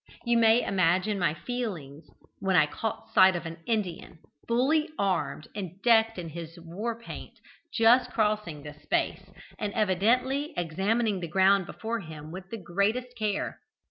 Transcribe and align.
You 0.25 0.35
may 0.35 0.63
imagine 0.65 1.19
my 1.19 1.35
feelings 1.35 2.09
when 2.39 2.55
I 2.55 2.65
caught 2.65 3.13
sight 3.13 3.35
of 3.35 3.45
an 3.45 3.57
Indian, 3.67 4.17
fully 4.47 4.89
armed 4.97 5.47
and 5.55 5.79
decked 5.83 6.17
in 6.17 6.29
his 6.29 6.59
war 6.59 6.99
paint, 6.99 7.37
just 7.71 8.09
crossing 8.09 8.63
this 8.63 8.81
space, 8.81 9.21
and 9.59 9.71
evidently 9.73 10.55
examining 10.57 11.19
the 11.19 11.27
ground 11.27 11.67
before 11.67 11.99
him 11.99 12.31
with 12.31 12.49
the 12.49 12.57
greatest 12.57 13.15
care. 13.15 13.59